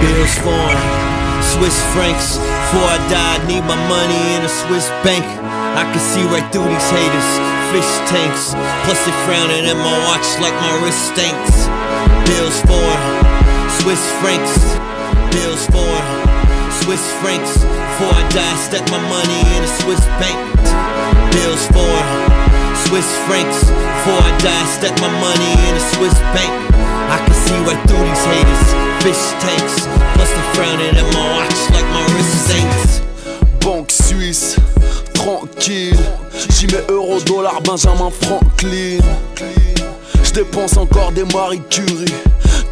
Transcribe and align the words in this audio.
Bills 0.00 0.34
foreign, 0.44 0.82
Swiss 1.42 1.78
francs. 1.94 2.38
Before 2.38 2.86
I 2.86 2.98
die, 3.10 3.34
I 3.34 3.46
need 3.48 3.64
my 3.64 3.78
money 3.88 4.22
in 4.36 4.44
a 4.44 4.52
Swiss 4.62 4.86
bank. 5.02 5.24
I 5.74 5.82
can 5.88 5.98
see 5.98 6.22
right 6.30 6.44
through 6.52 6.68
these 6.68 6.90
haters, 6.90 7.28
fish 7.72 7.92
tanks. 8.06 8.54
Plus 8.84 9.00
they 9.02 9.14
frowning 9.26 9.64
at 9.66 9.78
my 9.78 9.96
watch 10.06 10.28
like 10.38 10.54
my 10.60 10.74
wrist 10.84 11.00
stinks. 11.10 11.66
Bills 12.28 12.58
foreign, 12.68 13.02
Swiss 13.82 14.02
francs. 14.20 14.52
Bills 15.34 15.64
foreign, 15.72 16.06
Swiss 16.84 17.02
francs. 17.18 17.58
Before 17.64 18.14
I 18.14 18.22
die, 18.30 18.44
I 18.44 18.58
stack 18.62 18.86
my 18.94 19.02
money 19.10 19.40
in 19.56 19.60
a 19.64 19.70
Swiss 19.82 20.04
bank. 20.22 20.38
Bills 21.34 21.64
foreign, 21.74 22.08
Swiss 22.86 23.08
francs. 23.26 23.66
Before 23.66 24.20
I 24.22 24.32
die, 24.38 24.62
I 24.62 24.68
stack 24.78 24.94
my 25.02 25.10
money 25.18 25.52
in 25.66 25.74
a 25.74 25.84
Swiss 25.96 26.14
bank. 26.30 26.52
I 27.08 27.18
can 27.24 27.34
see 27.34 27.58
right 27.64 27.80
through 27.88 28.04
these 28.04 28.24
haters, 28.28 28.64
fish 29.02 29.24
tanks. 29.40 29.87
Banque 33.60 33.92
suisse, 33.92 34.56
tranquille. 35.14 35.96
J'y 36.50 36.66
mets 36.66 36.84
euro, 36.88 37.20
dollar, 37.20 37.60
Benjamin 37.62 38.10
Franklin. 38.22 38.98
Je 40.22 40.32
dépense 40.32 40.76
encore 40.76 41.12
des 41.12 41.24
Marie 41.24 41.62
Curie. 41.70 42.12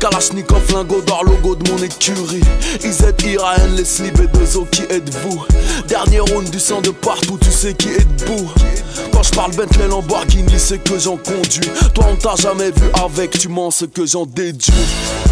Kalachnikov, 0.00 0.62
lingot 0.72 1.00
d'or, 1.02 1.24
logo 1.24 1.54
de 1.54 1.70
mon 1.70 1.78
écurie. 1.78 2.42
IZ, 2.84 3.04
Iraën, 3.24 3.76
les 3.76 3.84
slips 3.84 4.18
et 4.20 4.26
deux 4.26 4.64
qui 4.70 4.82
êtes-vous? 4.82 5.45
Dernier 5.88 6.20
round 6.20 6.50
du 6.50 6.60
sang 6.60 6.80
de 6.80 6.90
partout, 6.90 7.38
tu 7.40 7.50
sais 7.50 7.74
qui 7.74 7.90
est 7.90 8.06
debout. 8.18 8.50
Je 9.27 9.30
parle 9.33 9.51
Bentley 9.55 9.89
Lamborghini, 9.89 10.55
c'est 10.57 10.79
que 10.79 10.98
j'en 10.98 11.16
conduis. 11.16 11.69
Toi, 11.95 12.07
on 12.12 12.15
t'a 12.16 12.37
jamais 12.37 12.71
vu 12.71 12.89
avec, 13.05 13.33
tu 13.33 13.49
mens 13.49 13.71
ce 13.73 13.85
que 13.85 14.07
j'en 14.07 14.25
déduis. 14.25 14.73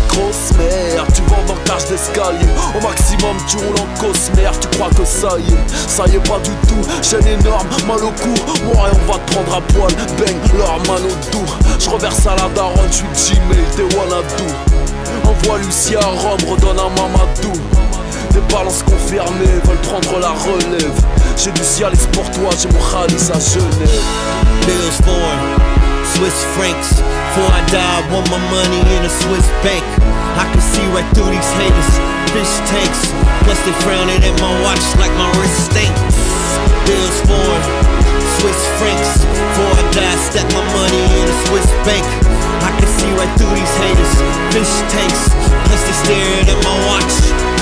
Grosse 0.08 0.52
merde, 0.58 1.06
tu 1.14 1.22
vends 1.22 1.44
dans 1.46 1.56
cage 1.64 1.86
d'escalier. 1.88 2.46
Au 2.76 2.82
maximum, 2.82 3.36
tu 3.48 3.56
roules 3.56 3.80
en 3.80 4.00
cosmère, 4.00 4.52
tu 4.60 4.68
crois 4.76 4.90
que 4.90 5.04
ça 5.04 5.38
y 5.38 5.52
est. 5.52 5.88
Ça 5.88 6.04
y 6.06 6.16
est, 6.16 6.28
pas 6.28 6.38
du 6.40 6.50
tout. 6.68 6.82
Chaîne 7.02 7.26
énorme, 7.26 7.68
mal 7.86 8.02
au 8.02 8.10
cou. 8.10 8.34
Moi, 8.64 8.88
et 8.88 8.96
on 8.96 9.12
va 9.12 9.18
te 9.18 9.32
prendre 9.32 9.54
à 9.54 9.60
poil. 9.60 9.92
Bang, 10.18 10.58
leur 10.58 10.76
man 10.86 11.02
au 11.04 11.30
doux. 11.32 11.52
Je 11.78 11.88
reverse 11.88 12.26
à 12.26 12.34
la 12.36 12.48
daronne, 12.54 12.90
je 12.90 13.18
suis 13.18 13.36
Gmail, 13.36 13.64
t'es 13.76 13.96
Wanadoo. 13.96 14.50
Envoie 15.24 15.58
Lucie 15.58 15.96
à 15.96 16.00
Rome, 16.00 16.40
redonne 16.50 16.78
à 16.78 16.88
Mamadou. 16.88 17.52
Des 18.32 18.40
balances 18.52 18.82
confirmées 18.82 19.60
veulent 19.64 19.76
prendre 19.82 20.18
la 20.18 20.30
relève. 20.30 21.13
J'ai 21.36 21.52
du 21.52 21.62
Cialis 21.62 22.06
pour 22.12 22.24
toi, 22.30 22.48
j'ai 22.56 22.68
mon 22.72 22.80
Khalis 22.80 23.28
à 23.28 23.36
Genève. 23.36 24.00
Bills 24.64 24.96
foreign, 25.04 25.40
Swiss 26.14 26.40
francs. 26.56 27.02
Before 27.04 27.50
I 27.52 27.60
die, 27.68 27.84
I 27.84 28.00
want 28.08 28.24
my 28.30 28.40
money 28.48 28.80
in 28.96 29.04
a 29.04 29.10
Swiss 29.10 29.44
bank. 29.60 29.84
I 30.40 30.48
can 30.48 30.62
see 30.62 30.86
right 30.96 31.04
through 31.12 31.28
these 31.28 31.52
haters, 31.60 31.90
fish 32.32 32.54
tanks. 32.70 33.12
Plus 33.44 33.60
they 33.66 33.76
frowning 33.84 34.24
at 34.24 34.32
my 34.40 34.52
watch 34.64 34.80
like 34.96 35.12
my 35.20 35.28
wrist 35.36 35.68
stinks. 35.68 36.16
Bills 36.88 37.18
foreign, 37.28 37.64
Swiss 38.40 38.60
francs. 38.80 39.20
Before 39.28 39.74
I 39.76 39.84
die, 39.92 40.06
I 40.06 40.16
stack 40.16 40.48
my 40.54 40.64
money 40.72 41.02
in 41.18 41.26
a 41.28 41.36
Swiss 41.50 41.68
bank. 41.84 42.06
I 42.64 42.72
can 42.78 42.88
see 42.88 43.10
right 43.20 43.32
through 43.36 43.52
these 43.52 43.74
haters, 43.84 44.14
fish 44.48 44.74
tanks. 44.88 45.28
Plus 45.68 45.82
they 45.84 45.96
staring 46.08 46.48
at 46.48 46.58
my 46.64 46.76
watch. 46.88 47.53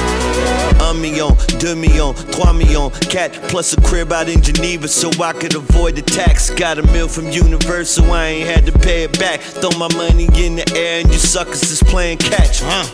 Un 0.93 1.01
million, 1.01 1.35
deux 1.59 1.75
millions, 1.75 2.13
trois 2.33 2.53
millions, 2.53 2.91
cat 3.09 3.31
plus 3.49 3.73
a 3.73 3.81
crib 3.81 4.13
out 4.13 4.29
in 4.29 4.43
Geneva 4.43 4.87
so 4.87 5.09
I 5.23 5.33
could 5.33 5.55
avoid 5.55 5.97
the 5.97 6.03
tax. 6.03 6.51
Got 6.51 6.79
a 6.79 6.83
meal 6.93 7.09
from 7.09 7.31
Universal, 7.31 8.13
I 8.13 8.27
ain't 8.27 8.47
had 8.47 8.67
to 8.67 8.79
pay 8.79 9.05
it 9.05 9.19
back. 9.19 9.41
Throw 9.41 9.71
my 9.79 9.89
money 9.97 10.29
in 10.37 10.57
the 10.57 10.71
air 10.77 11.01
and 11.01 11.11
you 11.11 11.19
suckers 11.19 11.63
is 11.63 11.83
playing 11.83 12.19
catch, 12.19 12.61
huh? 12.61 12.85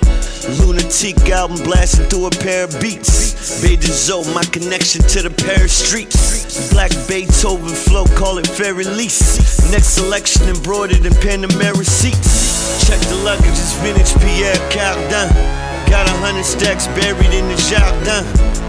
Lunatic 0.62 1.28
album 1.28 1.58
blasting 1.64 2.06
through 2.06 2.26
a 2.26 2.30
pair 2.30 2.64
of 2.64 2.80
beats. 2.80 3.34
Beijing 3.64 4.10
oh, 4.12 4.22
my 4.32 4.44
connection 4.44 5.02
to 5.02 5.22
the 5.22 5.30
Paris 5.30 5.74
streets. 5.74 6.70
Black 6.70 6.92
Beethoven 7.08 7.74
flow, 7.74 8.04
call 8.14 8.38
it 8.38 8.46
Für 8.46 8.78
Elise. 8.78 9.72
Next 9.72 9.98
selection 9.98 10.48
embroidered 10.48 11.04
in 11.04 11.14
Panamera 11.14 11.84
seats. 11.84 12.86
Check 12.86 13.00
the 13.08 13.16
luggage, 13.24 13.58
it's 13.58 13.74
vintage 13.82 14.14
Pierre 14.22 14.54
Cardin. 14.70 15.67
Got 15.90 16.06
a 16.06 16.16
hundred 16.20 16.44
stacks 16.44 16.86
buried 16.88 17.32
in 17.32 17.48
the 17.48 17.56
jardin. 17.68 18.24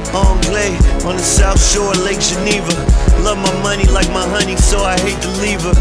Anglais 0.09 0.73
on 1.05 1.17
the 1.17 1.21
south 1.21 1.61
shore 1.61 1.93
Lake 2.01 2.19
Geneva. 2.19 2.73
Love 3.21 3.37
my 3.37 3.53
money 3.61 3.85
like 3.91 4.09
my 4.09 4.25
honey, 4.25 4.55
so 4.55 4.79
I 4.81 4.97
hate 4.99 5.21
to 5.21 5.31
leave 5.43 5.61
her. 5.61 5.75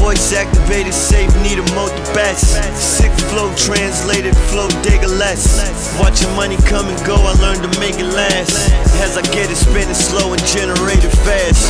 Voice 0.00 0.32
activated, 0.32 0.94
safe, 0.94 1.28
need 1.42 1.58
a 1.58 1.66
motor 1.74 2.00
best. 2.14 2.56
Sick 2.72 3.12
flow 3.28 3.52
translated, 3.56 4.36
flow 4.48 4.68
digger 4.80 5.10
less. 5.10 5.60
Watching 6.00 6.30
money 6.36 6.56
come 6.64 6.88
and 6.88 6.96
go, 7.04 7.16
I 7.16 7.34
learned 7.42 7.66
to 7.66 7.72
make 7.80 7.98
it 7.98 8.08
last. 8.14 8.72
As 9.02 9.18
I 9.18 9.22
get 9.34 9.50
it, 9.50 9.56
spin 9.56 9.90
it 9.90 9.98
slow 9.98 10.32
and 10.32 10.42
generate 10.46 11.02
it 11.04 11.14
fast. 11.26 11.68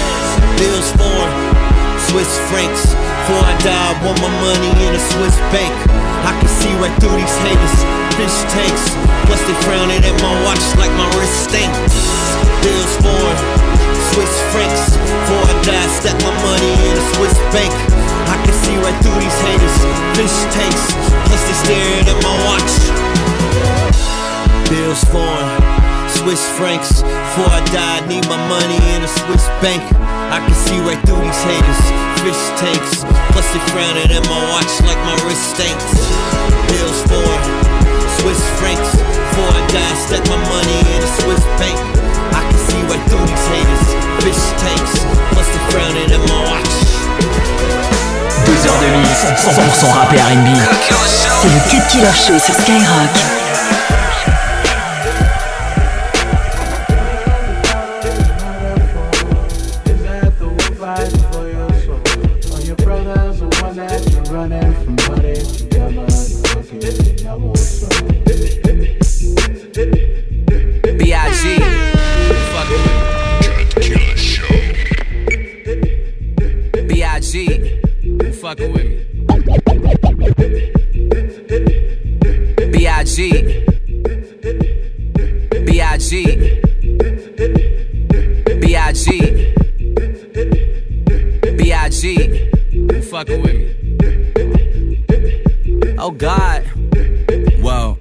Bills 0.60 0.88
foreign, 0.94 1.34
Swiss 2.12 2.30
francs. 2.52 2.94
Before 3.26 3.42
I 3.42 3.56
die, 3.64 3.74
I 3.74 3.94
want 4.06 4.20
my 4.22 4.30
money 4.44 4.70
in 4.86 4.94
a 4.94 5.02
Swiss 5.10 5.34
bank. 5.50 5.74
I 6.22 6.38
can 6.38 6.50
see 6.62 6.70
right 6.78 6.94
through 7.02 7.18
these 7.18 7.36
haters, 7.42 7.78
fish 8.16 8.36
tanks. 8.48 8.84
Plus 9.28 9.40
they 9.44 9.56
frowning 9.64 10.00
at 10.00 10.16
my 10.24 10.32
watch 10.44 10.64
like 10.80 10.92
my 10.96 11.08
wrist 11.16 11.48
stinks. 11.48 11.92
Bills 12.64 12.94
foreign, 13.04 13.38
Swiss 14.12 14.34
francs. 14.52 14.96
Before 14.96 15.44
I 15.44 15.54
die, 15.62 15.88
stack 16.00 16.16
my 16.24 16.32
money 16.40 16.72
in 16.88 16.94
a 16.96 17.04
Swiss 17.16 17.36
bank. 17.52 17.72
I 18.26 18.36
can 18.42 18.54
see 18.64 18.76
right 18.80 18.96
through 19.04 19.20
these 19.20 19.38
haters, 19.44 19.76
fish 20.16 20.36
tanks. 20.56 20.84
Plus 21.28 21.42
they 21.44 21.56
staring 21.62 22.06
at 22.08 22.18
my 22.24 22.34
watch. 22.48 22.72
Bills 24.72 25.02
foreign, 25.12 25.50
Swiss 26.08 26.42
francs. 26.56 27.02
Before 27.02 27.52
I 27.52 27.60
die, 27.70 28.00
I 28.00 28.08
need 28.08 28.24
my 28.26 28.40
money 28.48 28.80
in 28.96 29.04
a 29.04 29.10
Swiss 29.10 29.46
bank. 29.60 29.82
I 30.32 30.40
can 30.40 30.56
see 30.56 30.78
right 30.82 30.98
through 31.04 31.20
these 31.20 31.42
haters, 31.44 31.80
fish 32.24 32.42
tanks. 32.58 33.04
Plus 33.30 33.46
they 33.52 33.62
frowning 33.70 34.10
at 34.10 34.24
my 34.26 34.40
watch 34.56 34.72
like 34.88 34.98
my 35.04 35.14
wrist 35.28 35.54
stinks. 35.54 35.86
Bills 36.66 36.98
foreign, 37.06 37.42
Swiss 38.20 38.40
francs. 38.58 38.96
Before 38.96 39.50
I 39.52 39.62
die, 39.68 39.84
I 39.84 39.94
stack 39.94 40.24
my 40.28 40.40
money 40.48 40.78
in 40.94 41.00
a 41.02 41.10
Swiss 41.20 41.42
bank. 41.60 41.76
I 42.32 42.42
can 42.48 42.58
see 42.68 42.80
right 42.88 43.02
through 43.08 43.26
these 43.26 43.46
haters, 43.52 43.86
fish 44.24 44.42
tanks. 44.62 45.04
Plus 45.32 45.46
they 45.52 45.62
frowning 45.70 46.10
at 46.12 46.22
my 46.28 46.40
watch. 46.48 46.74
Deux 48.46 48.60
heures 48.66 48.80
de 48.80 48.88
mix, 49.02 49.24
100% 49.42 49.92
rap 49.92 50.12
et 50.12 50.20
R&B. 50.20 50.48
C'est 51.40 51.48
le 51.48 51.60
Cut 51.70 51.86
Killer 51.90 52.14
Show 52.14 52.38
sur 52.38 52.54
Skyrock. 52.54 53.35
Fucking 78.46 78.72
with 78.72 78.86
me. 78.86 78.94
B.I.G. 82.70 83.18
B.I.G. 85.64 86.12
B.I.G. 88.60 89.08
B.I.G. 91.56 92.06
Fucking 93.10 93.42
with 93.42 93.56
me. 93.56 93.66
Oh 95.98 96.12
God. 96.12 96.62
Whoa. 97.58 97.98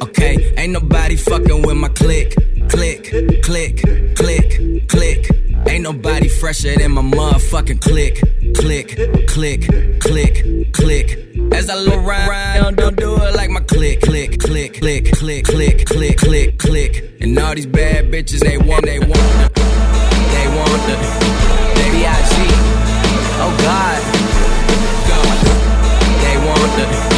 Okay, 0.00 0.54
ain't 0.56 0.72
nobody 0.72 1.16
fucking 1.16 1.60
with 1.60 1.76
my 1.76 1.88
click, 1.88 2.34
click, 2.70 3.12
click, 3.42 3.82
click, 4.16 4.88
click. 4.88 5.28
Ain't 5.68 5.82
nobody 5.82 6.28
fresher 6.28 6.74
than 6.74 6.92
my 6.92 7.02
motherfucking 7.02 7.82
click, 7.82 8.20
click, 8.54 8.96
click, 9.28 9.68
click, 10.00 10.72
click. 10.72 11.18
As 11.52 11.70
I 11.70 11.74
look 11.76 11.94
around, 11.94 12.76
don't 12.76 12.96
do 12.96 13.16
it 13.16 13.34
like 13.34 13.50
my 13.50 13.60
click, 13.60 14.00
click, 14.00 14.40
click, 14.40 14.74
click, 14.74 15.12
click, 15.12 15.44
click, 15.44 15.86
click, 15.86 16.16
click, 16.18 16.58
click. 16.58 17.16
And 17.20 17.38
all 17.38 17.54
these 17.54 17.66
bad 17.66 18.06
bitches, 18.06 18.40
they 18.40 18.58
want, 18.58 18.84
they 18.84 18.98
want, 18.98 19.10
they 19.12 20.46
want 20.56 20.82
the, 20.88 20.96
they 21.76 21.90
B.I.G. 21.92 22.34
Oh 23.44 23.54
God, 23.62 24.00
God. 25.08 25.38
They 26.22 26.36
want 26.46 26.72
the, 26.76 27.11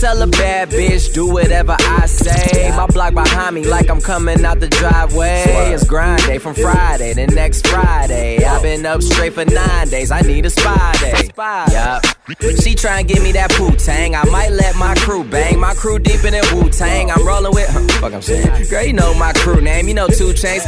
tell 0.00 0.22
a 0.22 0.26
bad 0.26 0.70
bitch, 0.70 1.12
do 1.12 1.30
whatever 1.30 1.76
I 1.78 2.06
say. 2.06 2.70
My 2.70 2.86
block 2.86 3.12
behind 3.12 3.54
me, 3.54 3.64
like 3.64 3.90
I'm 3.90 4.00
coming 4.00 4.44
out 4.46 4.58
the 4.58 4.68
driveway. 4.68 5.44
It's 5.74 5.84
grind 5.84 6.22
day 6.22 6.38
from 6.38 6.54
Friday 6.54 7.12
to 7.14 7.26
next 7.26 7.66
Friday. 7.66 8.42
I've 8.42 8.62
been 8.62 8.86
up 8.86 9.02
straight 9.02 9.34
for 9.34 9.44
nine 9.44 9.88
days. 9.88 10.10
I 10.10 10.22
need 10.22 10.46
a 10.46 10.50
spy 10.50 10.94
day. 11.00 11.30
Yup. 11.70 12.02
She 12.38 12.74
try 12.74 13.00
and 13.00 13.08
give 13.08 13.22
me 13.22 13.32
that 13.32 13.50
poo 13.50 13.74
tang. 13.74 14.14
I 14.14 14.24
might 14.30 14.50
let 14.52 14.76
my 14.76 14.94
crew 14.94 15.24
bang. 15.24 15.58
My 15.58 15.74
crew 15.74 15.98
deep 15.98 16.22
in 16.24 16.32
that 16.32 16.46
Wu 16.52 16.70
Tang. 16.70 17.10
I'm 17.10 17.26
rolling 17.26 17.52
with. 17.52 17.68
Huh, 17.68 17.82
fuck, 17.98 18.12
I'm 18.14 18.22
saying. 18.22 18.46
Girl, 18.70 18.84
you 18.84 18.92
know 18.92 19.14
my 19.14 19.32
crew 19.32 19.60
name. 19.60 19.88
You 19.88 19.94
know 19.94 20.06
2 20.06 20.30
Chainz. 20.38 20.62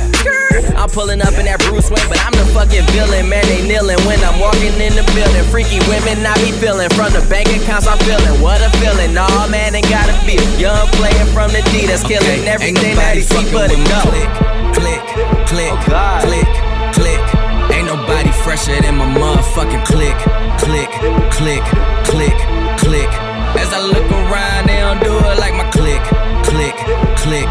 I'm 0.74 0.88
pulling 0.90 1.22
up 1.22 1.34
in 1.38 1.46
that 1.46 1.60
Bruce 1.68 1.90
Wayne, 1.90 2.02
but 2.08 2.18
I'm 2.18 2.34
the 2.34 2.46
fucking 2.50 2.82
villain. 2.90 3.28
Man, 3.28 3.44
they 3.46 3.62
kneeling 3.62 4.00
when 4.08 4.18
I'm 4.24 4.40
walking 4.40 4.74
in 4.82 4.96
the 4.98 5.06
building. 5.14 5.44
Freaky 5.54 5.78
women, 5.86 6.24
I 6.26 6.34
be 6.42 6.50
feeling. 6.58 6.90
From 6.98 7.12
the 7.14 7.22
bank 7.30 7.46
accounts, 7.54 7.86
I'm 7.86 7.98
feeling. 8.02 8.42
What 8.42 8.58
a 8.58 8.70
feeling. 8.82 9.14
Nah, 9.14 9.46
man, 9.46 9.76
ain't 9.78 9.86
gotta 9.86 10.16
feel. 10.26 10.42
Young 10.58 10.88
player 10.98 11.26
from 11.30 11.54
the 11.54 11.62
D 11.70 11.86
that's 11.86 12.02
killing 12.02 12.48
everything 12.48 12.96
that 12.98 13.14
he 13.14 13.22
see 13.22 13.46
but. 13.52 13.70
Click, 13.72 13.86
click, 14.08 14.28
click, 14.74 15.01
click, 21.42 21.64
click, 22.06 22.38
click. 22.78 23.10
As 23.58 23.74
I 23.74 23.80
look 23.82 24.08
around, 24.12 24.68
they 24.68 24.78
don't 24.78 25.02
do 25.02 25.18
it 25.18 25.38
like 25.42 25.54
my 25.54 25.68
click, 25.74 26.02
click, 26.46 26.76
click, 27.18 27.50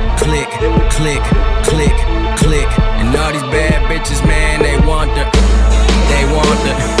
click, 0.21 0.49
click, 0.91 1.23
click, 1.63 1.97
click. 2.37 2.69
And 2.99 3.15
all 3.15 3.31
these 3.31 3.41
bad 3.49 3.81
bitches, 3.89 4.25
man, 4.25 4.61
they 4.61 4.77
want 4.85 5.09
the, 5.15 5.25
they 6.09 6.23
want 6.33 6.59
the, 6.63 7.00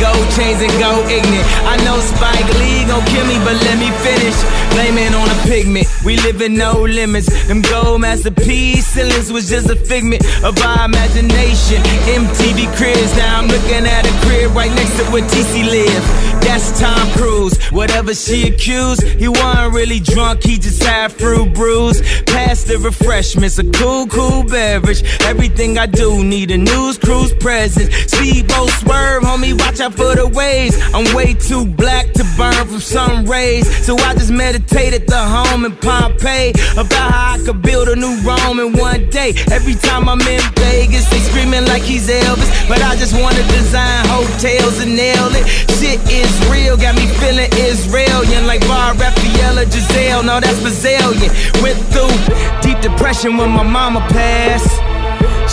gold 0.00 0.26
chains 0.36 0.60
and 0.62 0.74
go 0.78 0.92
ignorant. 1.08 1.46
I 1.66 1.76
know 1.84 1.98
Spike 2.00 2.48
Lee 2.60 2.84
gon' 2.86 3.04
kill 3.12 3.26
me, 3.26 3.38
but 3.46 3.56
let 3.66 3.76
me 3.78 3.90
finish. 4.02 4.36
Blaming 4.74 5.14
on 5.14 5.28
a 5.28 5.38
pigment. 5.46 5.86
We 6.04 6.16
live 6.18 6.40
in 6.42 6.54
no 6.54 6.82
limits. 6.82 7.28
Them 7.46 7.62
gold 7.62 8.00
masterpiece 8.00 8.86
ceilings 8.86 9.32
was 9.32 9.48
just 9.48 9.68
a 9.70 9.76
figment 9.76 10.24
of 10.44 10.58
our 10.62 10.86
imagination. 10.86 11.82
MTV 12.06 12.70
cribs, 12.76 13.16
now 13.16 13.40
I'm 13.40 13.48
looking 13.48 13.86
at 13.86 14.06
a 14.06 14.14
crib 14.26 14.54
right 14.54 14.72
next 14.72 14.96
to 14.98 15.04
where 15.10 15.22
TC 15.22 15.64
live. 15.64 16.04
That's 16.44 16.78
Tom 16.78 17.10
Cruise. 17.12 17.56
Whatever 17.72 18.14
she 18.14 18.48
accused, 18.48 19.02
he 19.02 19.28
wasn't 19.28 19.74
really 19.74 19.98
drunk, 19.98 20.42
he 20.42 20.58
just 20.58 20.82
had 20.82 21.10
fruit 21.10 21.52
brews. 21.54 22.02
Pass 22.24 22.64
the 22.64 22.78
refreshments, 22.78 23.58
a 23.58 23.64
cool, 23.72 24.06
cool 24.06 24.44
beverage. 24.44 25.02
Everything 25.22 25.78
I 25.78 25.86
do 25.86 26.22
need 26.22 26.50
a 26.50 26.58
news 26.58 26.98
cruise 26.98 27.32
presence. 27.34 27.94
Speedboat 28.12 28.70
swerve 28.70 29.22
homie, 29.22 29.58
watch 29.58 29.80
for 29.92 30.14
the 30.14 30.26
waves. 30.26 30.76
I'm 30.94 31.04
way 31.14 31.34
too 31.34 31.66
black 31.66 32.12
to 32.14 32.24
burn 32.36 32.54
from 32.66 32.80
sun 32.80 33.26
rays. 33.26 33.66
So 33.84 33.96
I 33.98 34.14
just 34.14 34.30
meditate 34.30 34.94
at 34.94 35.06
the 35.06 35.18
home 35.18 35.64
in 35.64 35.76
Pompeii 35.76 36.50
about 36.74 37.10
how 37.12 37.34
I 37.34 37.38
could 37.44 37.60
build 37.62 37.88
a 37.88 37.96
new 37.96 38.14
Rome 38.22 38.60
in 38.60 38.72
one 38.78 39.10
day. 39.10 39.34
Every 39.50 39.74
time 39.74 40.08
I'm 40.08 40.20
in 40.22 40.40
Vegas, 40.56 41.08
they 41.10 41.18
screaming 41.18 41.66
like 41.66 41.82
he's 41.82 42.08
Elvis. 42.08 42.48
But 42.68 42.82
I 42.82 42.96
just 42.96 43.12
wanna 43.12 43.42
design 43.52 44.06
hotels 44.08 44.80
and 44.80 44.96
nail 44.96 45.28
it. 45.34 45.46
Shit 45.76 46.00
is 46.08 46.32
real, 46.48 46.76
got 46.76 46.94
me 46.94 47.06
feeling 47.20 47.50
Israelian 47.58 48.46
like 48.46 48.60
Bar 48.68 48.94
Refaeli 48.94 49.64
Gisele. 49.70 50.22
No, 50.22 50.40
that's 50.40 50.60
Brazilian. 50.60 51.30
Went 51.62 51.78
through 51.92 52.14
deep 52.62 52.80
depression 52.80 53.36
when 53.36 53.50
my 53.50 53.62
mama 53.62 54.00
passed. 54.08 54.70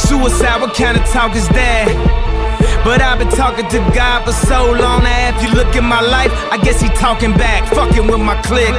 Suicide, 0.07 0.61
what 0.61 0.73
kind 0.73 0.97
of 0.97 1.03
talk 1.09 1.35
is 1.35 1.47
that? 1.49 2.20
But 2.83 3.01
I've 3.01 3.19
been 3.19 3.29
talking 3.29 3.67
to 3.69 3.79
God 3.93 4.25
for 4.25 4.33
so 4.33 4.71
long 4.71 5.03
now. 5.03 5.29
If 5.35 5.43
you 5.43 5.49
look 5.53 5.75
at 5.75 5.83
my 5.83 6.01
life, 6.01 6.31
I 6.51 6.57
guess 6.57 6.81
he 6.81 6.89
talking 6.89 7.33
back, 7.33 7.67
fucking 7.73 8.07
with 8.07 8.19
my 8.19 8.35
clique. 8.41 8.69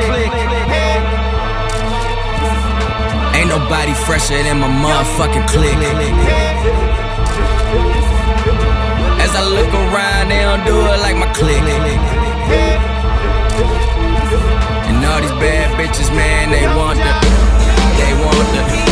Ain't 3.34 3.48
nobody 3.48 3.94
fresher 4.06 4.42
than 4.42 4.58
my 4.60 4.68
motherfucking 4.68 5.46
clique. 5.48 5.78
As 9.22 9.32
I 9.34 9.42
look 9.48 9.72
around, 9.72 10.28
they 10.28 10.42
don't 10.42 10.64
do 10.66 10.76
it 10.78 11.00
like 11.00 11.16
my 11.16 11.30
clique. 11.32 11.62
And 14.88 15.04
all 15.06 15.20
these 15.20 15.36
bad 15.42 15.74
bitches, 15.78 16.10
man, 16.14 16.50
they 16.50 16.66
want 16.76 16.98
the, 16.98 17.12
they 17.98 18.12
want 18.20 18.48
the, 18.54 18.91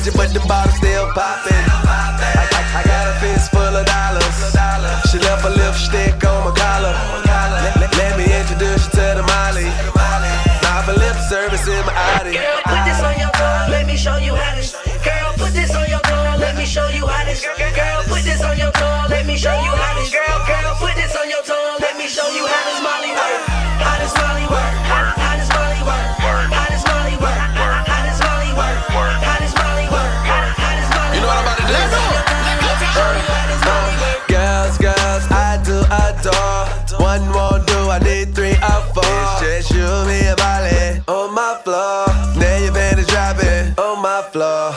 Budget, 0.00 0.16
but 0.16 0.32
the 0.32 0.40
bottle 0.48 0.72
still 0.72 0.89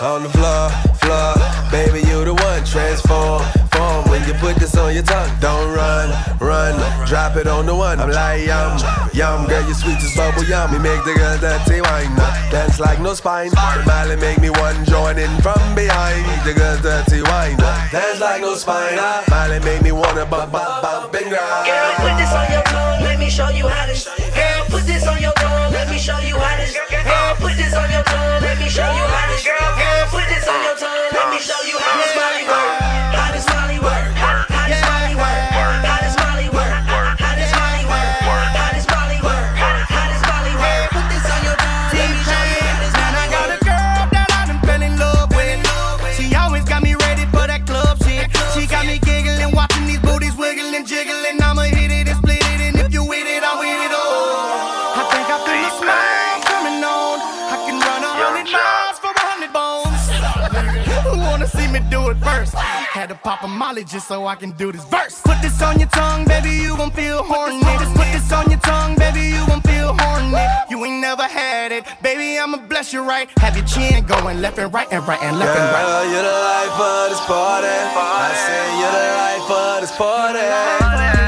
on 0.01 0.23
the 0.23 0.29
floor, 0.29 0.69
floor, 1.03 1.33
Baby, 1.73 2.05
you 2.05 2.23
the 2.23 2.33
one, 2.33 2.63
transform, 2.65 3.41
form. 3.73 4.05
When 4.09 4.21
you 4.27 4.33
put 4.37 4.55
this 4.57 4.77
on 4.77 4.93
your 4.93 5.03
tongue, 5.03 5.29
don't 5.41 5.73
run, 5.73 6.13
run. 6.39 6.77
Drop 7.07 7.35
it 7.35 7.47
on 7.47 7.65
the 7.65 7.75
one, 7.75 7.99
I'm 7.99 8.11
like 8.11 8.45
yum, 8.45 8.77
yum. 9.13 9.47
Girl, 9.47 9.65
you 9.67 9.73
sweet 9.73 9.97
as 9.97 10.15
bubble 10.15 10.45
yum. 10.45 10.71
Me 10.71 10.77
make 10.77 11.03
the 11.03 11.13
girl 11.17 11.37
dirty 11.37 11.81
wine, 11.81 12.13
dance 12.53 12.79
like 12.79 13.01
no 13.01 13.13
spine. 13.13 13.49
The 13.49 13.83
Miley 13.85 14.17
make 14.17 14.39
me 14.39 14.49
one, 14.49 14.85
join 14.85 15.17
in 15.17 15.33
from 15.41 15.61
behind. 15.73 16.21
The 16.45 16.53
girl 16.53 16.77
dirty 16.77 17.21
wine, 17.23 17.57
dance 17.89 18.19
like 18.19 18.41
no 18.41 18.53
spine. 18.53 18.95
Miley 19.29 19.59
make 19.65 19.81
me 19.81 19.91
wanna 19.91 20.25
bump, 20.25 20.51
bump, 20.51 20.81
bump 20.81 21.13
and 21.13 21.25
grind. 21.25 21.65
Girl, 21.65 21.93
put 22.05 22.13
this 22.21 22.33
on 22.33 22.51
your 22.53 22.63
tongue, 22.69 23.01
let 23.01 23.17
me 23.17 23.29
show 23.29 23.49
you 23.49 23.67
how 23.67 23.85
to. 23.89 23.95
Girl, 24.37 24.65
put 24.69 24.85
this 24.85 25.07
on 25.07 25.21
your 25.21 25.33
tongue, 25.33 25.73
let 25.73 25.89
me 25.89 25.97
show 25.97 26.19
you 26.19 26.37
how 26.37 26.55
to. 26.57 26.65
Girl, 26.89 27.35
put 27.41 27.57
this 27.57 27.73
on 27.73 27.89
your 27.89 28.03
tongue, 28.03 28.41
let 28.41 28.57
me 28.59 28.69
show 28.69 28.85
you 28.85 29.05
how 29.09 29.37
to. 29.37 29.52
See 62.13 62.19
it 62.19 62.23
first? 62.23 62.53
Had 62.55 63.09
to 63.09 63.15
pop 63.15 63.43
a 63.43 63.47
molly 63.47 63.83
just 63.83 64.07
so 64.07 64.25
I 64.27 64.35
can 64.35 64.51
do 64.51 64.71
this 64.71 64.85
verse. 64.85 65.21
Put 65.21 65.41
this 65.41 65.61
on 65.61 65.79
your 65.79 65.89
tongue, 65.89 66.25
baby, 66.25 66.49
you 66.49 66.75
gon' 66.77 66.91
feel 66.91 67.23
horny. 67.23 67.61
Just 67.61 67.95
put 67.95 68.11
this 68.11 68.31
on 68.31 68.49
your 68.49 68.59
tongue, 68.59 68.95
baby, 68.95 69.21
you 69.21 69.45
gon' 69.47 69.61
feel 69.61 69.95
horny. 69.97 70.37
You 70.69 70.83
ain't 70.85 71.01
never 71.01 71.23
had 71.23 71.71
it, 71.71 71.85
baby, 72.01 72.39
I'ma 72.39 72.57
bless 72.67 72.93
you 72.93 73.03
right. 73.03 73.29
Have 73.39 73.55
your 73.55 73.65
chin 73.65 74.05
going 74.05 74.41
left 74.41 74.59
and 74.59 74.73
right 74.73 74.87
and 74.91 75.07
right 75.07 75.21
and 75.21 75.39
left 75.39 75.57
and 75.57 75.71
right. 75.73 75.85
Girl, 75.85 76.11
you're 76.11 76.23
the 76.23 76.39
life 76.51 76.79
of 76.79 77.09
this 77.09 77.21
party. 77.25 77.67
I 77.67 78.31
say 78.45 78.63
you're 78.79 78.95
the 78.99 79.07
life 79.23 79.49
of 79.51 79.81
this 79.81 79.95
party. 79.97 81.22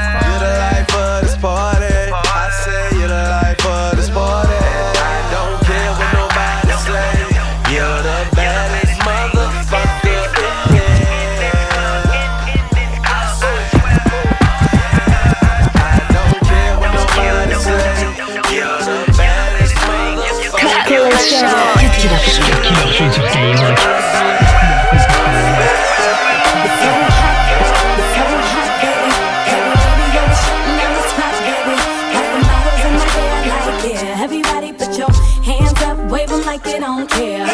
Don't 36.86 37.10
care. 37.10 37.44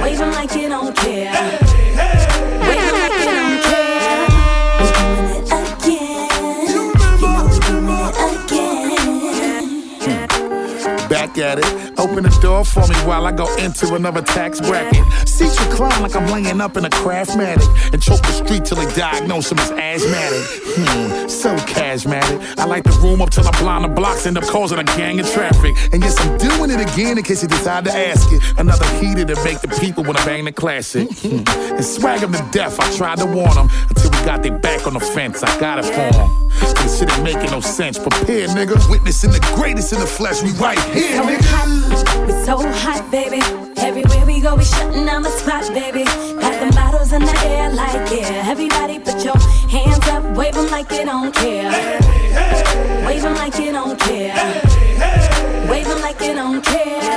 Wave 0.00 0.20
'em 0.20 0.30
like 0.30 0.54
you 0.54 0.68
don't 0.68 0.94
care. 0.94 1.32
At 11.36 11.58
it. 11.58 11.98
Open 11.98 12.22
the 12.22 12.38
door 12.40 12.64
for 12.64 12.86
me 12.88 12.94
while 13.04 13.26
I 13.26 13.32
go 13.32 13.46
into 13.56 13.94
another 13.94 14.22
tax 14.22 14.58
bracket. 14.58 15.04
Seats 15.28 15.60
recline 15.66 16.00
like 16.00 16.16
I'm 16.16 16.26
laying 16.32 16.62
up 16.62 16.78
in 16.78 16.86
a 16.86 16.88
craftmatic 16.88 17.92
and 17.92 18.02
choke 18.02 18.22
the 18.22 18.32
street 18.32 18.64
till 18.64 18.78
they 18.78 18.90
diagnose 18.94 19.52
him 19.52 19.58
as 19.58 19.70
asthmatic. 19.72 20.42
Hmm, 20.76 21.28
so 21.28 21.54
charismatic. 21.68 22.58
I 22.58 22.64
light 22.64 22.84
the 22.84 22.98
room 23.02 23.20
up 23.20 23.28
till 23.30 23.46
I 23.46 23.50
blind 23.60 23.84
the 23.84 23.88
blocks, 23.88 24.24
end 24.24 24.38
up 24.38 24.44
causing 24.44 24.78
a 24.78 24.84
gang 24.84 25.20
of 25.20 25.30
traffic. 25.30 25.76
And 25.92 26.02
yes, 26.02 26.18
I'm 26.20 26.38
doing 26.38 26.70
it 26.70 26.80
again 26.80 27.18
in 27.18 27.24
case 27.24 27.42
you 27.42 27.48
decide 27.48 27.84
to 27.84 27.92
ask 27.92 28.32
it. 28.32 28.42
Another 28.58 28.86
heater 28.98 29.26
to 29.26 29.44
make 29.44 29.60
the 29.60 29.68
people 29.78 30.04
wanna 30.04 30.24
bang 30.24 30.46
the 30.46 30.52
classic. 30.52 31.06
and 31.22 31.84
swag 31.84 32.16
swag 32.16 32.22
'em 32.22 32.32
to 32.32 32.44
death. 32.50 32.80
I 32.80 32.90
tried 32.96 33.18
to 33.18 33.26
warn 33.26 33.54
them 33.54 33.68
until 33.90 34.15
got 34.26 34.42
their 34.42 34.58
back 34.58 34.86
on 34.88 34.94
the 34.94 35.00
fence. 35.00 35.42
I 35.44 35.60
got 35.60 35.78
it 35.78 35.84
for 35.84 36.00
'em. 36.20 36.28
This 36.82 36.98
shit 36.98 37.10
ain't 37.12 37.22
making 37.22 37.50
no 37.52 37.60
sense. 37.60 37.96
Prepare, 37.96 38.48
nigga. 38.48 38.76
Witnessing 38.90 39.30
the 39.30 39.40
greatest 39.54 39.92
in 39.92 40.00
the 40.00 40.06
flesh. 40.06 40.42
We 40.42 40.50
right 40.66 40.82
here, 40.96 41.16
So 41.18 41.22
nigga. 41.30 41.44
hot, 41.54 42.26
we 42.26 42.32
so 42.44 42.56
hot, 42.84 43.02
baby. 43.10 43.40
Everywhere 43.76 44.24
we 44.26 44.40
go, 44.40 44.56
we 44.56 44.64
shutting 44.64 45.06
down 45.06 45.22
the 45.22 45.30
spot, 45.30 45.64
baby. 45.72 46.04
Got 46.42 46.54
the 46.60 46.70
bottles 46.74 47.12
in 47.12 47.22
the 47.24 47.36
air, 47.46 47.70
like 47.70 48.10
yeah. 48.10 48.50
Everybody 48.52 48.98
put 48.98 49.24
your 49.24 49.38
hands 49.70 50.06
up, 50.08 50.24
wave 50.36 50.56
'em 50.56 50.68
like 50.76 50.90
you 50.90 51.04
don't 51.04 51.32
care. 51.32 51.70
Wave 53.06 53.24
'em 53.24 53.36
like 53.36 53.56
you 53.60 53.70
don't 53.78 53.96
care. 54.06 54.34
Wave 55.70 55.88
'em 55.88 56.00
like 56.02 56.20
you 56.26 56.34
don't 56.34 56.60
care. 56.64 57.15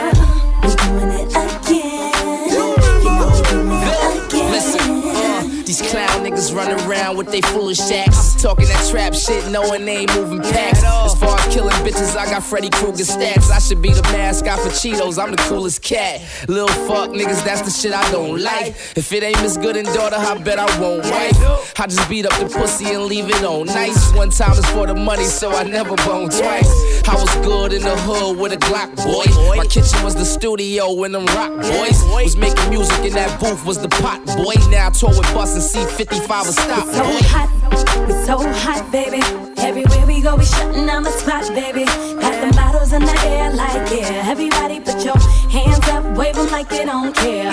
Clown 6.59 6.77
niggas 6.77 6.87
run 6.87 6.89
around 6.89 7.17
with 7.17 7.31
they 7.31 7.41
foolish 7.41 7.79
acts. 7.91 8.41
Talking 8.41 8.67
that 8.67 8.87
trap 8.89 9.13
shit, 9.13 9.49
knowing 9.51 9.85
they 9.85 9.97
ain't 9.97 10.15
moving 10.15 10.41
packs. 10.41 10.83
As 10.83 11.15
far 11.19 11.37
as 11.37 11.53
killing 11.53 11.75
bitches, 11.85 12.15
I 12.15 12.25
got 12.25 12.43
Freddy 12.43 12.69
Krueger 12.69 13.03
stats. 13.03 13.51
I 13.51 13.59
should 13.59 13.81
be 13.81 13.91
the 13.91 14.01
mascot 14.03 14.59
for 14.59 14.69
Cheetos, 14.69 15.21
I'm 15.21 15.31
the 15.31 15.37
coolest 15.43 15.81
cat. 15.81 16.21
Little 16.47 16.67
fuck 16.87 17.11
niggas, 17.11 17.43
that's 17.43 17.61
the 17.61 17.71
shit 17.71 17.93
I 17.93 18.09
don't 18.11 18.41
like. 18.41 18.75
If 18.95 19.11
it 19.11 19.23
ain't 19.23 19.41
Miss 19.41 19.57
Good 19.57 19.75
and 19.77 19.87
daughter, 19.87 20.15
I 20.15 20.37
bet 20.37 20.59
I 20.59 20.65
won't 20.79 21.03
wife. 21.03 21.79
I 21.79 21.87
just 21.87 22.09
beat 22.09 22.25
up 22.25 22.37
the 22.39 22.49
pussy 22.49 22.85
and 22.93 23.05
leave 23.05 23.29
it 23.29 23.43
on 23.43 23.67
nice. 23.67 24.13
One 24.13 24.29
time 24.29 24.51
is 24.51 24.65
for 24.71 24.87
the 24.87 24.95
money, 24.95 25.25
so 25.25 25.51
I 25.51 25.63
never 25.63 25.95
bone 25.95 26.29
twice. 26.29 26.89
I 27.07 27.15
was 27.15 27.33
good 27.45 27.73
in 27.73 27.81
the 27.81 27.95
hood 27.97 28.37
with 28.37 28.53
a 28.53 28.57
Glock 28.57 28.95
boy. 28.95 29.25
My 29.57 29.65
kitchen 29.65 30.03
was 30.03 30.15
the 30.15 30.25
studio 30.25 30.93
when 30.93 31.11
them 31.11 31.25
rock 31.27 31.51
boys 31.61 32.03
was 32.23 32.37
making 32.37 32.69
music 32.69 33.05
in 33.05 33.13
that 33.13 33.39
booth 33.39 33.65
was 33.65 33.79
the 33.79 33.89
pot 33.89 34.25
boy. 34.25 34.53
Now 34.69 34.87
I 34.87 34.89
tour 34.91 35.09
with 35.09 35.33
Bus 35.33 35.55
and 35.55 35.63
C55 35.63 36.48
and 36.49 36.55
stop 36.57 36.87
So 36.87 37.03
hot, 37.29 38.07
we 38.07 38.13
so 38.25 38.37
hot, 38.37 38.91
baby. 38.91 39.21
Everywhere 39.57 40.05
we 40.07 40.21
go, 40.21 40.35
we 40.35 40.45
shutting 40.45 40.85
down 40.87 41.03
the 41.03 41.11
spot, 41.11 41.47
baby. 41.53 41.85
Got 41.85 42.35
the 42.43 42.51
bottles 42.55 42.91
in 42.93 43.03
the 43.03 43.19
air, 43.25 43.51
like 43.53 43.91
yeah. 43.91 44.31
Everybody 44.31 44.79
put 44.79 45.03
your 45.03 45.17
hands 45.49 45.87
up, 45.89 46.03
wave 46.17 46.37
'em 46.37 46.49
like 46.49 46.71
you 46.71 46.85
don't 46.85 47.15
care. 47.15 47.51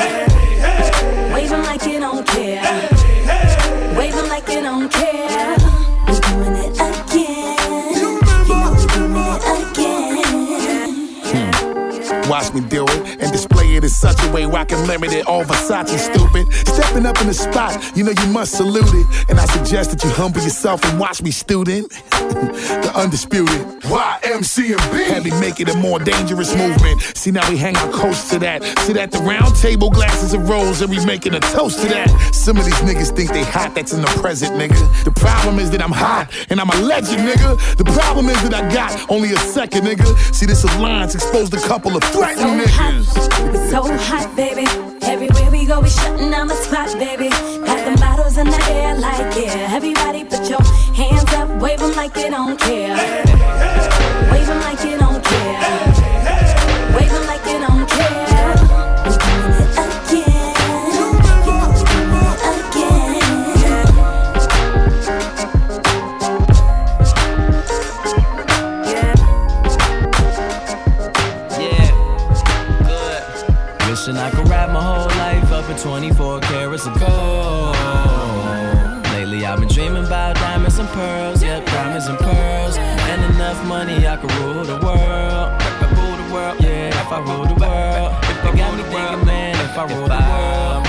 Wave 1.34 1.52
'em 1.52 1.62
like 1.64 1.84
you 1.84 2.00
don't 2.00 2.26
care. 2.26 2.95
Watch 12.28 12.52
me 12.52 12.60
do 12.60 12.84
it 12.84 13.22
and 13.22 13.30
display 13.30 13.76
it 13.76 13.84
in 13.84 13.90
such 13.90 14.20
a 14.24 14.32
way 14.32 14.46
where 14.46 14.62
I 14.62 14.64
can 14.64 14.84
limit 14.88 15.12
it 15.12 15.26
all 15.26 15.44
Versace 15.44 15.96
stupid. 15.96 16.52
Stepping 16.52 17.06
up 17.06 17.20
in 17.20 17.28
the 17.28 17.34
spot, 17.34 17.96
you 17.96 18.02
know 18.02 18.12
you 18.20 18.26
must 18.32 18.56
salute 18.56 18.92
it. 18.92 19.30
And 19.30 19.38
I 19.38 19.44
suggest 19.44 19.90
that 19.92 20.02
you 20.02 20.10
humble 20.10 20.40
yourself 20.40 20.84
and 20.84 20.98
watch 20.98 21.22
me, 21.22 21.30
student. 21.30 21.90
the 22.10 22.92
undisputed 22.96 23.60
YMCMB. 23.82 25.06
Had 25.06 25.24
me 25.24 25.30
make 25.40 25.60
it 25.60 25.68
a 25.68 25.76
more 25.76 26.00
dangerous 26.00 26.54
movement. 26.56 27.00
See, 27.14 27.30
now 27.30 27.48
we 27.48 27.56
hang 27.56 27.76
our 27.76 27.90
coast 27.92 28.30
to 28.32 28.38
that. 28.40 28.64
See 28.80 28.92
that 28.94 29.12
the 29.12 29.18
round 29.18 29.54
table 29.56 29.90
glasses 29.90 30.34
of 30.34 30.48
rose 30.48 30.80
and 30.80 30.90
we 30.90 31.04
making 31.06 31.34
a 31.34 31.40
toast 31.40 31.80
to 31.82 31.88
that. 31.88 32.08
Some 32.34 32.56
of 32.56 32.64
these 32.64 32.74
niggas 32.76 33.14
think 33.14 33.30
they 33.32 33.44
hot, 33.44 33.74
that's 33.74 33.92
in 33.92 34.00
the 34.00 34.08
present, 34.20 34.52
nigga. 34.54 35.04
The 35.04 35.12
problem 35.12 35.60
is 35.60 35.70
that 35.70 35.82
I'm 35.82 35.92
hot 35.92 36.32
and 36.50 36.60
I'm 36.60 36.70
a 36.70 36.76
legend, 36.80 37.28
nigga. 37.28 37.76
The 37.76 37.84
problem 37.84 38.28
is 38.28 38.42
that 38.42 38.54
I 38.54 38.68
got 38.72 39.10
only 39.10 39.32
a 39.32 39.38
second, 39.38 39.82
nigga. 39.82 40.06
See, 40.34 40.46
this 40.46 40.64
alliance 40.64 41.14
exposed 41.14 41.54
a 41.54 41.60
couple 41.60 41.96
of 41.96 42.02
threatening 42.16 42.66
So 42.66 42.72
hot, 42.78 43.70
so 43.70 43.80
hot, 44.08 44.36
baby. 44.36 44.66
Everywhere 45.02 45.50
we 45.50 45.66
go, 45.66 45.80
we 45.80 45.90
shutting 45.90 46.30
down 46.30 46.48
the 46.48 46.54
spot, 46.54 46.90
baby. 46.98 47.28
Got 47.68 47.80
the 47.84 47.94
bottles 48.00 48.38
in 48.38 48.46
the 48.46 48.62
air, 48.70 48.96
like 48.98 49.36
yeah. 49.36 49.76
Everybody 49.76 50.24
put 50.24 50.48
your 50.48 50.62
hands 51.00 51.30
up, 51.34 51.48
wave 51.60 51.82
'em 51.82 51.94
like 51.94 52.16
you 52.16 52.30
don't 52.30 52.58
care. 52.58 52.96
Wave 54.32 54.48
'em 54.48 54.60
like 54.68 54.82
you 54.88 54.96
don't 55.04 55.22
care. 55.30 55.60
Wave 56.96 57.12
'em 57.12 57.26
like 57.26 57.35
24 75.78 76.40
carats 76.40 76.86
of 76.86 76.98
gold. 76.98 77.76
Lately 79.12 79.44
I've 79.44 79.58
been 79.58 79.68
dreaming 79.68 80.04
about 80.06 80.36
diamonds 80.36 80.78
and 80.78 80.88
pearls, 80.88 81.42
yeah, 81.42 81.60
diamonds 81.64 82.06
and 82.06 82.18
pearls. 82.18 82.78
And 82.78 83.34
enough 83.34 83.62
money, 83.66 84.06
I 84.06 84.16
could 84.16 84.32
rule 84.34 84.64
the 84.64 84.78
world. 84.80 85.52
Rule 85.96 86.16
the 86.16 86.32
world, 86.32 86.56
yeah, 86.60 86.88
if 86.88 87.12
I 87.12 87.18
rule 87.20 87.44
the 87.44 87.54
world. 87.54 88.14
If 88.24 88.42
they 88.42 88.58
got 88.58 88.76
me 88.76 88.82
thinking, 88.84 89.26
man, 89.26 89.54
if 89.64 89.76
I 89.76 89.84
rule 89.92 90.08
the 90.08 90.85